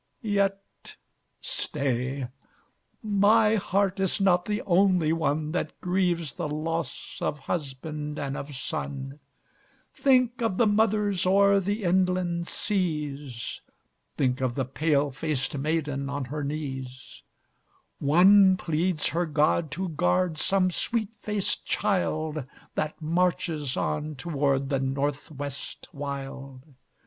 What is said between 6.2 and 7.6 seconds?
the loss of